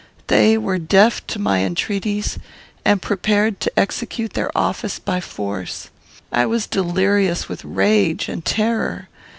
[0.25, 2.39] They were deaf to my entreaties,
[2.83, 5.91] and prepared to execute their office by force.
[6.31, 9.09] I was delirious with rage and terror.